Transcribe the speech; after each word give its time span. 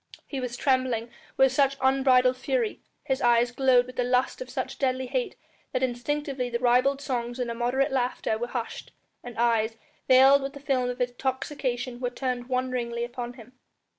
He 0.25 0.39
was 0.39 0.57
trembling 0.57 1.11
with 1.37 1.51
such 1.51 1.77
unbridled 1.79 2.35
fury, 2.35 2.81
his 3.03 3.21
eyes 3.21 3.51
glowed 3.51 3.85
with 3.85 3.97
the 3.97 4.03
lust 4.03 4.41
of 4.41 4.49
such 4.49 4.79
deadly 4.79 5.05
hate 5.05 5.35
that 5.73 5.83
instinctively 5.83 6.49
the 6.49 6.57
ribald 6.57 7.01
songs 7.01 7.37
and 7.37 7.51
immoderate 7.51 7.91
laughter 7.91 8.35
were 8.39 8.47
hushed, 8.47 8.93
and 9.23 9.37
eyes, 9.37 9.77
veiled 10.07 10.41
with 10.41 10.53
the 10.53 10.59
film 10.59 10.89
of 10.89 10.99
intoxication 10.99 11.99
were 11.99 12.09
turned 12.09 12.47
wonderingly 12.49 13.03
upon 13.03 13.33
him. 13.33 13.53